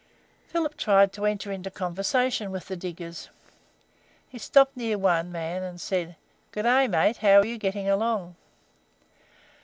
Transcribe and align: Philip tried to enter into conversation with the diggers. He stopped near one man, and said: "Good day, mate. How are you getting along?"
Philip 0.47 0.77
tried 0.77 1.13
to 1.13 1.27
enter 1.27 1.51
into 1.51 1.69
conversation 1.69 2.49
with 2.49 2.65
the 2.69 2.75
diggers. 2.75 3.29
He 4.27 4.39
stopped 4.39 4.75
near 4.75 4.97
one 4.97 5.31
man, 5.31 5.61
and 5.61 5.79
said: 5.79 6.15
"Good 6.51 6.63
day, 6.63 6.87
mate. 6.87 7.17
How 7.17 7.41
are 7.41 7.45
you 7.45 7.59
getting 7.59 7.87
along?" 7.87 8.35